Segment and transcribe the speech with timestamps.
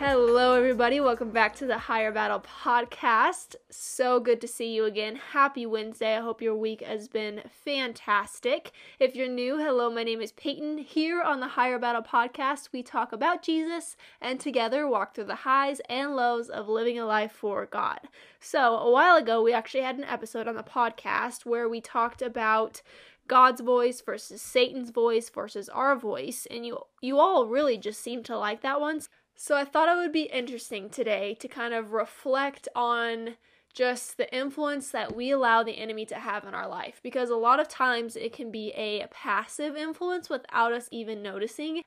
[0.00, 1.00] Hello, everybody.
[1.00, 3.56] Welcome back to the Higher Battle podcast.
[3.68, 5.16] So good to see you again.
[5.32, 6.16] Happy Wednesday.
[6.16, 8.70] I hope your week has been fantastic.
[9.00, 10.78] If you're new, hello, my name is Peyton.
[10.78, 15.34] Here on the Higher Battle podcast, we talk about Jesus and together walk through the
[15.34, 17.98] highs and lows of living a life for God.
[18.38, 22.22] So, a while ago, we actually had an episode on the podcast where we talked
[22.22, 22.82] about
[23.26, 28.22] God's voice versus Satan's voice versus our voice, and you you all really just seem
[28.22, 29.02] to like that one.
[29.40, 33.36] So I thought it would be interesting today to kind of reflect on
[33.72, 37.36] just the influence that we allow the enemy to have in our life because a
[37.36, 41.82] lot of times it can be a passive influence without us even noticing.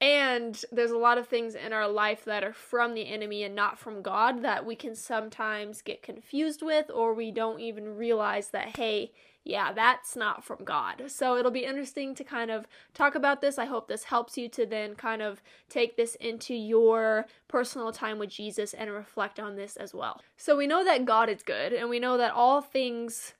[0.00, 3.54] And there's a lot of things in our life that are from the enemy and
[3.54, 8.48] not from God that we can sometimes get confused with, or we don't even realize
[8.48, 9.12] that, hey,
[9.44, 11.04] yeah, that's not from God.
[11.08, 13.58] So it'll be interesting to kind of talk about this.
[13.58, 18.18] I hope this helps you to then kind of take this into your personal time
[18.18, 20.22] with Jesus and reflect on this as well.
[20.38, 23.34] So we know that God is good, and we know that all things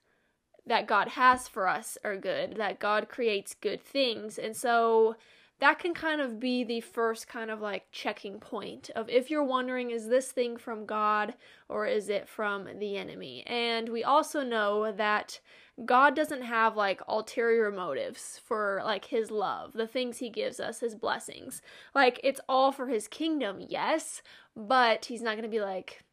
[0.67, 4.37] that God has for us are good, that God creates good things.
[4.37, 5.15] And so
[5.59, 9.43] that can kind of be the first kind of like checking point of if you're
[9.43, 11.33] wondering is this thing from God
[11.69, 13.43] or is it from the enemy?
[13.47, 15.39] And we also know that
[15.83, 20.79] God doesn't have like ulterior motives for like his love, the things he gives us,
[20.79, 21.61] his blessings.
[21.93, 24.21] Like it's all for his kingdom, yes,
[24.55, 26.03] but he's not going to be like,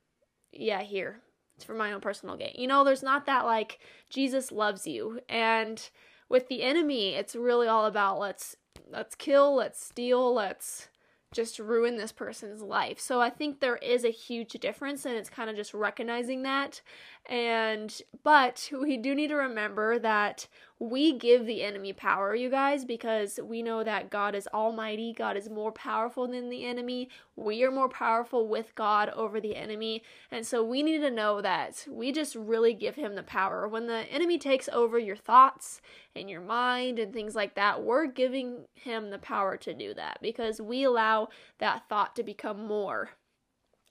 [0.50, 1.20] yeah, here.
[1.54, 2.54] It's for my own personal gain.
[2.56, 3.78] You know, there's not that like
[4.10, 5.20] Jesus loves you.
[5.28, 5.88] And
[6.28, 8.56] with the enemy, it's really all about let's
[8.90, 10.88] let's kill, let's steal, let's
[11.32, 13.00] just ruin this person's life.
[13.00, 16.80] So I think there is a huge difference and it's kind of just recognizing that.
[17.26, 20.46] And but we do need to remember that
[20.82, 25.36] we give the enemy power, you guys, because we know that God is almighty, God
[25.36, 27.08] is more powerful than the enemy.
[27.36, 30.02] We are more powerful with God over the enemy.
[30.32, 33.68] And so we need to know that we just really give him the power.
[33.68, 35.80] When the enemy takes over your thoughts
[36.16, 40.18] and your mind and things like that, we're giving him the power to do that
[40.20, 41.28] because we allow
[41.58, 43.10] that thought to become more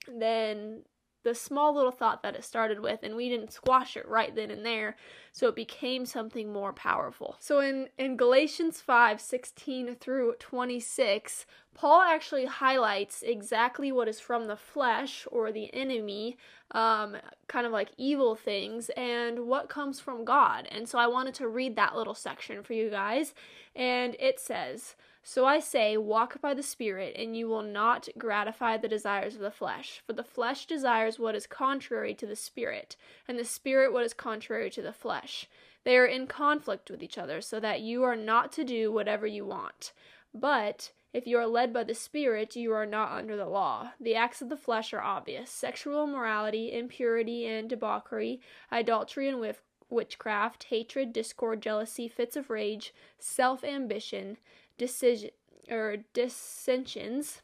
[0.06, 0.82] than
[1.22, 4.50] the small little thought that it started with and we didn't squash it right then
[4.50, 4.96] and there
[5.32, 7.36] so it became something more powerful.
[7.40, 14.46] So in in galatians 5 16 through 26 paul actually highlights exactly what is from
[14.46, 16.36] the flesh or the enemy
[16.72, 17.16] um,
[17.48, 21.48] kind of like evil things and what comes from god and so i wanted to
[21.48, 23.34] read that little section for you guys
[23.74, 24.94] and it says
[25.24, 29.40] so I say, walk by the Spirit, and you will not gratify the desires of
[29.40, 30.02] the flesh.
[30.04, 32.96] For the flesh desires what is contrary to the Spirit,
[33.28, 35.48] and the Spirit what is contrary to the flesh.
[35.84, 39.26] They are in conflict with each other, so that you are not to do whatever
[39.26, 39.92] you want.
[40.34, 43.92] But if you are led by the Spirit, you are not under the law.
[44.00, 48.40] The acts of the flesh are obvious sexual immorality, impurity and debauchery,
[48.72, 49.54] idolatry and
[49.90, 54.38] witchcraft, hatred, discord, jealousy, fits of rage, self ambition
[54.78, 55.30] decision
[55.70, 57.42] or dissensions,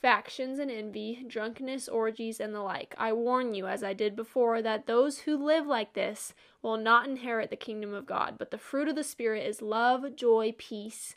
[0.00, 2.94] factions and envy, drunkenness, orgies, and the like.
[2.96, 7.08] I warn you, as I did before, that those who live like this will not
[7.08, 8.36] inherit the kingdom of God.
[8.38, 11.16] But the fruit of the Spirit is love, joy, peace,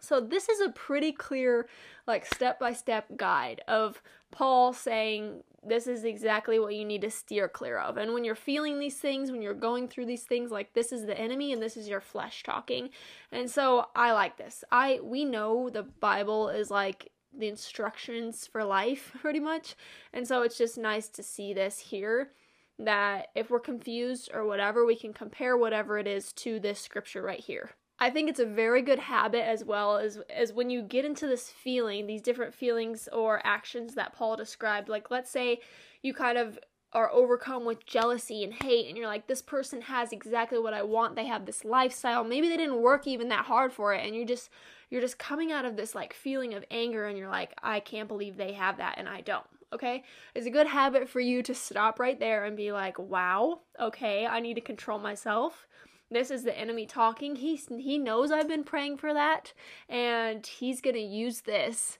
[0.00, 1.68] So this is a pretty clear
[2.06, 7.10] like step by step guide of Paul saying this is exactly what you need to
[7.10, 7.96] steer clear of.
[7.96, 11.06] And when you're feeling these things, when you're going through these things, like this is
[11.06, 12.90] the enemy and this is your flesh talking.
[13.32, 14.64] And so I like this.
[14.70, 19.76] I we know the Bible is like the instructions for life pretty much.
[20.12, 22.32] And so it's just nice to see this here
[22.78, 27.22] that if we're confused or whatever, we can compare whatever it is to this scripture
[27.22, 27.70] right here.
[28.00, 31.26] I think it's a very good habit as well as as when you get into
[31.26, 34.88] this feeling, these different feelings or actions that Paul described.
[34.88, 35.60] Like let's say
[36.02, 36.58] you kind of
[36.92, 40.82] are overcome with jealousy and hate and you're like this person has exactly what I
[40.82, 41.16] want.
[41.16, 42.24] They have this lifestyle.
[42.24, 44.48] Maybe they didn't work even that hard for it and you're just
[44.90, 48.08] you're just coming out of this like feeling of anger and you're like I can't
[48.08, 49.46] believe they have that and I don't.
[49.72, 50.04] Okay?
[50.36, 54.26] It's a good habit for you to stop right there and be like, "Wow, okay,
[54.26, 55.66] I need to control myself."
[56.10, 57.36] This is the enemy talking.
[57.36, 59.52] He he knows I've been praying for that
[59.88, 61.98] and he's going to use this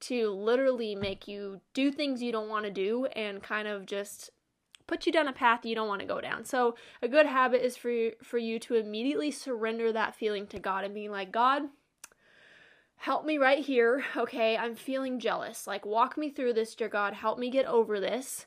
[0.00, 4.30] to literally make you do things you don't want to do and kind of just
[4.86, 6.44] put you down a path you don't want to go down.
[6.44, 10.58] So, a good habit is for you, for you to immediately surrender that feeling to
[10.58, 11.64] God and being like, "God,
[12.96, 14.04] help me right here.
[14.16, 15.66] Okay, I'm feeling jealous.
[15.66, 17.14] Like walk me through this, dear God.
[17.14, 18.46] Help me get over this."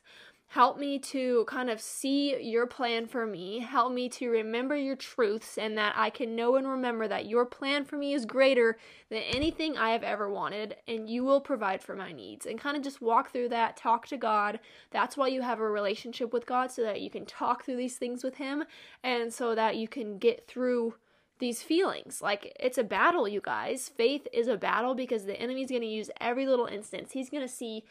[0.52, 3.60] Help me to kind of see your plan for me.
[3.60, 7.46] Help me to remember your truths and that I can know and remember that your
[7.46, 8.78] plan for me is greater
[9.10, 12.46] than anything I have ever wanted and you will provide for my needs.
[12.46, 14.60] And kind of just walk through that, talk to God.
[14.92, 17.96] That's why you have a relationship with God so that you can talk through these
[17.96, 18.66] things with Him
[19.06, 20.96] and so that you can get through
[21.40, 22.22] these feelings.
[22.22, 23.88] Like it's a battle, you guys.
[23.88, 27.14] Faith is a battle because the enemy's going to use every little instance.
[27.14, 27.86] He's going to see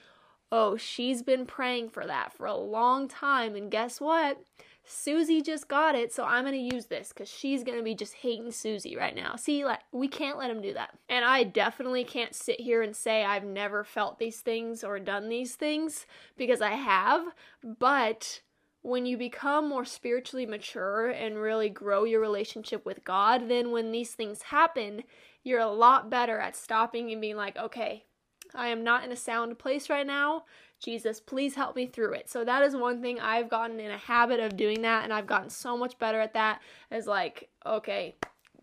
[0.53, 3.55] Oh, she's been praying for that for a long time.
[3.55, 4.43] And guess what?
[4.85, 8.51] Susie just got it, so I'm to use this because she's to be just hating
[8.51, 9.37] Susie right now.
[9.37, 10.99] See, like, we can't let him do that.
[11.09, 15.29] And I definitely can't sit here and say I've never felt these things or done
[15.29, 16.07] these things
[16.37, 17.27] because I have,
[17.63, 18.41] but
[18.83, 23.93] when you become more spiritually mature and really grow your relationship with God, then when
[23.93, 25.05] these things happen,
[25.45, 28.07] you're a lot better at stopping and being like, okay,
[28.55, 30.45] I am not in a sound place right now.
[30.79, 32.31] Jesus, please help me through it.
[32.31, 35.27] So that is one thing I've gotten in a habit of doing that and I've
[35.27, 36.61] gotten so much better at that.
[36.91, 38.17] Is like, okay,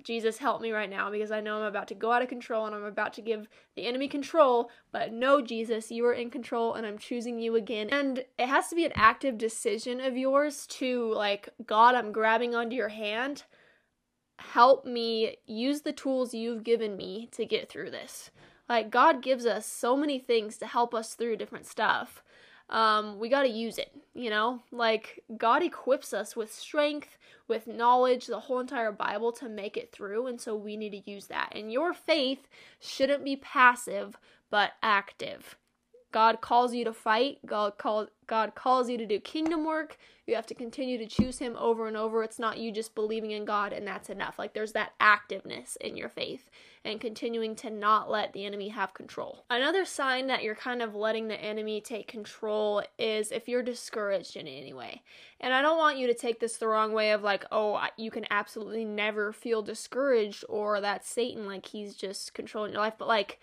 [0.04, 2.66] Jesus, help me right now because I know I'm about to go out of control
[2.66, 4.72] and I'm about to give the enemy control.
[4.92, 7.89] But no, Jesus, you are in control and I'm choosing you again.
[7.92, 12.56] And it has to be an active decision of yours to, like, God, I'm grabbing
[12.56, 13.44] onto your hand.
[14.39, 18.31] Help me use the tools you've given me to get through this.
[18.69, 22.24] Like God gives us so many things to help us through different stuff.
[22.69, 24.62] Um, we got to use it, you know?
[24.72, 27.18] Like God equips us with strength,
[27.48, 31.10] with knowledge, the whole entire Bible to make it through, and so we need to
[31.10, 31.54] use that.
[31.56, 32.48] And your faith
[32.80, 34.18] shouldn't be passive,
[34.50, 35.56] but active.
[36.12, 37.40] God calls you to fight.
[37.46, 39.97] God calls God calls you to do kingdom work.
[40.27, 42.21] You have to continue to choose him over and over.
[42.21, 44.38] It's not you just believing in God and that's enough.
[44.38, 46.50] Like there's that activeness in your faith
[46.83, 49.45] and continuing to not let the enemy have control.
[49.50, 54.35] Another sign that you're kind of letting the enemy take control is if you're discouraged
[54.35, 55.01] in any way.
[55.39, 58.12] And I don't want you to take this the wrong way of like, oh, you
[58.12, 63.07] can absolutely never feel discouraged or that Satan like he's just controlling your life, but
[63.07, 63.39] like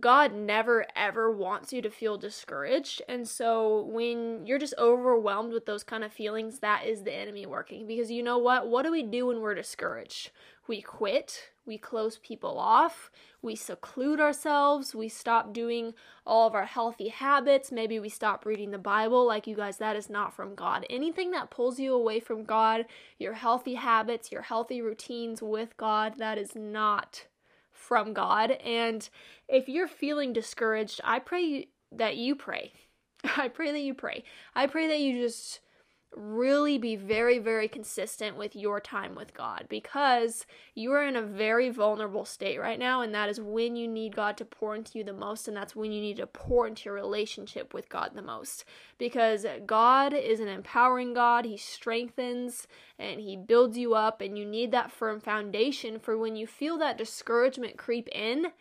[0.00, 3.02] God never ever wants you to feel discouraged.
[3.06, 7.44] And so when you're just overwhelmed with those kind of feelings, that is the enemy
[7.44, 7.86] working.
[7.86, 8.68] Because you know what?
[8.68, 10.30] What do we do when we're discouraged?
[10.66, 13.10] We quit, we close people off,
[13.42, 15.92] we seclude ourselves, we stop doing
[16.26, 19.26] all of our healthy habits, maybe we stop reading the Bible.
[19.26, 20.86] Like you guys, that is not from God.
[20.88, 22.86] Anything that pulls you away from God,
[23.18, 27.26] your healthy habits, your healthy routines with God, that is not
[27.74, 28.52] from God.
[28.52, 29.06] And
[29.48, 32.72] if you're feeling discouraged, I pray that you pray.
[33.36, 34.24] I pray that you pray.
[34.54, 35.60] I pray that you just
[36.16, 41.22] really be very, very consistent with your time with God because you are in a
[41.22, 44.98] very vulnerable state right now, and that is when you need God to pour into
[44.98, 48.12] you the most, and that's when you need to pour into your relationship with God
[48.14, 48.64] the most.
[48.98, 52.66] Because God is an empowering God, He strengthens
[52.98, 56.78] and He builds you up, and you need that firm foundation for when you feel
[56.78, 58.52] that discouragement creep in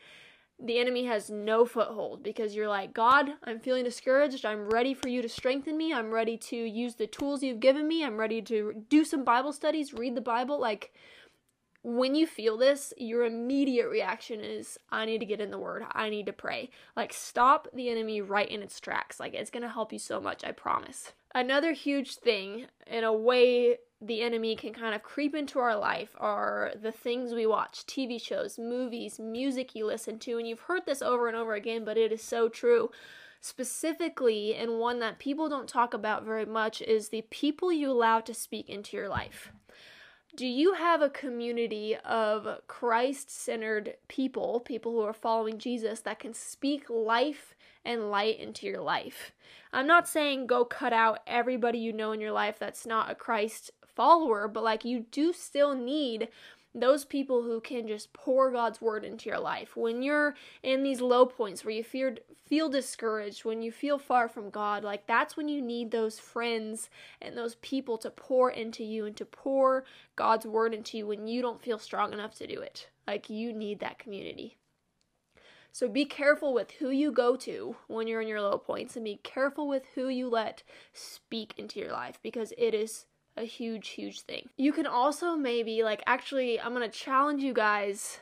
[0.63, 4.46] the enemy has no foothold because you're like, God, I'm feeling discouraged.
[4.46, 5.93] I'm ready for you to strengthen me.
[5.93, 8.03] I'm ready to use the tools you've given me.
[8.03, 10.60] I'm ready to do some Bible studies, read the Bible.
[10.60, 10.93] Like,
[11.84, 15.84] when you feel this, your immediate reaction is, I need to get in the Word.
[15.91, 16.70] I need to pray.
[16.96, 19.20] Like, stop the enemy right in its tracks.
[19.20, 21.12] Like, it's going to help you so much, I promise.
[21.36, 26.10] Another huge thing, in a way the enemy can kind of creep into our life
[26.17, 30.38] are the things we watch TV shows, movies, music you listen to.
[30.38, 32.89] And you've heard this over and over again, but it is so true.
[33.39, 38.19] Specifically, and one that people don't talk about very much, is the people you allow
[38.22, 39.51] to speak into your life.
[40.36, 46.19] Do you have a community of Christ centered people, people who are following Jesus, that
[46.19, 47.53] can speak life
[47.86, 49.31] and light into your life?
[49.72, 53.15] I'm not saying go cut out everybody you know in your life that's not a
[53.15, 56.29] Christ follower, but like you do still need
[56.75, 59.77] those people who can just pour God's word into your life.
[59.77, 64.27] When you're in these low points where you feel feel discouraged, when you feel far
[64.27, 66.89] from God, like that's when you need those friends
[67.21, 69.85] and those people to pour into you and to pour
[70.15, 72.89] God's word into you when you don't feel strong enough to do it.
[73.07, 74.57] Like you need that community.
[75.71, 79.03] So be careful with who you go to when you're in your low points and
[79.03, 80.62] be careful with who you let
[80.93, 84.50] speak into your life because it is a huge, huge thing.
[84.58, 88.20] You can also maybe, like, actually, I'm gonna challenge you guys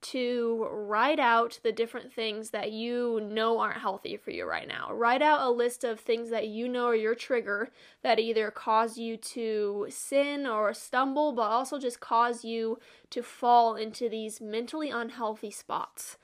[0.00, 4.90] to write out the different things that you know aren't healthy for you right now.
[4.92, 7.70] Write out a list of things that you know are your trigger
[8.02, 12.78] that either cause you to sin or stumble, but also just cause you
[13.10, 16.16] to fall into these mentally unhealthy spots.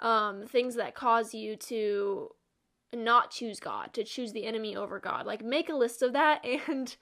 [0.00, 2.30] Um, things that cause you to
[2.92, 5.24] not choose God, to choose the enemy over God.
[5.24, 6.94] Like, make a list of that and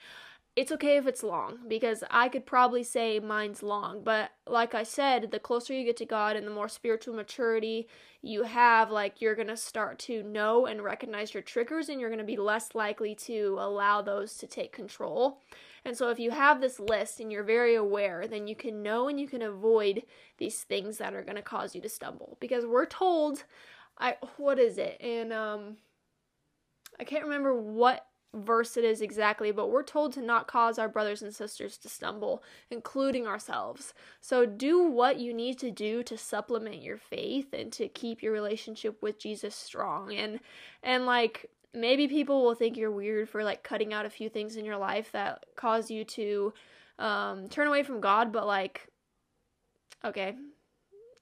[0.57, 4.83] it's okay if it's long because I could probably say mine's long, but like I
[4.83, 7.89] said, the closer you get to God and the more spiritual maturity
[8.21, 12.11] you have, like you're going to start to know and recognize your triggers and you're
[12.11, 15.41] going to be less likely to allow those to take control.
[15.85, 19.09] And so if you have this list and you're very aware, then you can know
[19.09, 20.03] and you can avoid
[20.39, 23.45] these things that are going to cause you to stumble because we're told
[23.99, 25.01] I what is it?
[25.01, 25.77] And um
[26.99, 30.89] I can't remember what verse it is exactly, but we're told to not cause our
[30.89, 33.93] brothers and sisters to stumble, including ourselves.
[34.21, 38.33] So do what you need to do to supplement your faith and to keep your
[38.33, 40.13] relationship with Jesus strong.
[40.15, 40.41] And
[40.83, 44.57] and like maybe people will think you're weird for like cutting out a few things
[44.57, 46.53] in your life that cause you to
[46.99, 48.87] um turn away from God, but like
[50.05, 50.35] okay,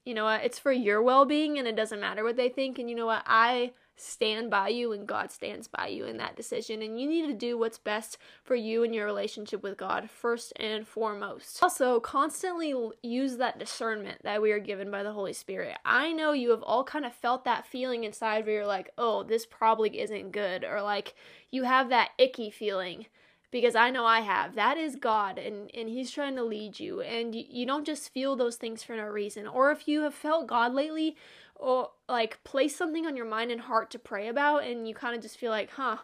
[0.05, 0.43] you know what?
[0.43, 3.23] It's for your well-being and it doesn't matter what they think and you know what?
[3.25, 6.81] I stand by you and God stands by you in that decision.
[6.81, 10.53] And you need to do what's best for you and your relationship with God first
[10.55, 11.61] and foremost.
[11.61, 15.77] Also, constantly use that discernment that we are given by the Holy Spirit.
[15.85, 19.23] I know you have all kind of felt that feeling inside where you're like, oh,
[19.23, 21.15] this probably isn't good, or like
[21.51, 23.07] you have that icky feeling
[23.51, 24.55] because I know I have.
[24.55, 27.01] That is God, and, and He's trying to lead you.
[27.01, 29.47] And you, you don't just feel those things for no reason.
[29.47, 31.15] Or if you have felt God lately,
[31.59, 35.15] or like place something on your mind and heart to pray about and you kind
[35.15, 35.97] of just feel like, huh,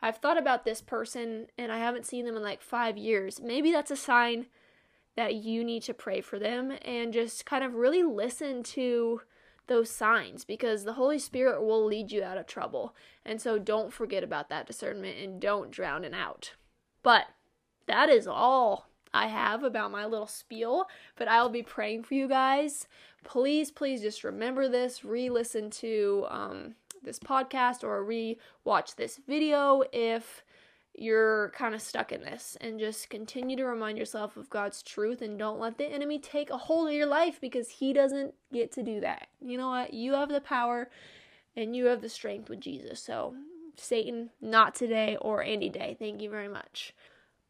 [0.00, 3.40] I've thought about this person and I haven't seen them in like five years.
[3.40, 4.46] Maybe that's a sign
[5.14, 9.20] that you need to pray for them and just kind of really listen to
[9.66, 12.96] those signs because the Holy Spirit will lead you out of trouble.
[13.24, 16.54] And so don't forget about that discernment and don't drown it out.
[17.02, 17.26] But
[17.86, 22.14] that is all I have about my little spiel, but I will be praying for
[22.14, 22.86] you guys.
[23.24, 29.20] Please, please just remember this, re listen to um, this podcast or re watch this
[29.26, 30.42] video if
[30.94, 35.22] you're kind of stuck in this and just continue to remind yourself of God's truth
[35.22, 38.72] and don't let the enemy take a hold of your life because he doesn't get
[38.72, 39.28] to do that.
[39.40, 39.94] You know what?
[39.94, 40.90] You have the power
[41.56, 43.02] and you have the strength with Jesus.
[43.02, 43.34] So,
[43.82, 45.96] Satan, not today or any day.
[45.98, 46.94] Thank you very much.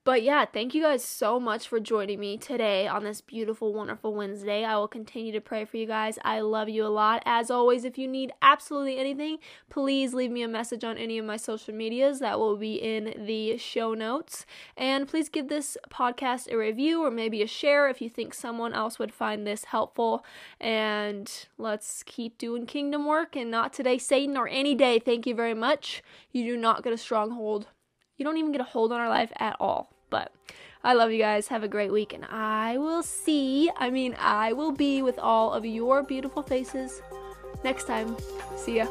[0.05, 4.13] But yeah, thank you guys so much for joining me today on this beautiful, wonderful
[4.13, 4.65] Wednesday.
[4.65, 6.19] I will continue to pray for you guys.
[6.25, 7.23] I love you a lot.
[7.25, 9.39] As always, if you need absolutely anything,
[9.71, 13.15] please leave me a message on any of my social medias that will be in
[13.17, 14.45] the show notes.
[14.77, 18.73] And please give this podcast a review or maybe a share if you think someone
[18.73, 20.25] else would find this helpful.
[20.59, 24.99] And let's keep doing kingdom work and not today, Satan, or any day.
[24.99, 26.03] Thank you very much.
[26.33, 27.69] You do not get a stronghold
[28.23, 29.92] you don't even get a hold on our life at all.
[30.13, 30.31] But
[30.85, 31.49] I love you guys.
[31.49, 32.13] Have a great week.
[32.13, 37.01] And I will see, I mean, I will be with all of your beautiful faces
[37.65, 38.15] next time.
[38.57, 38.87] See ya.